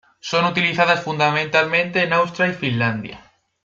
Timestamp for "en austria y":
2.01-2.53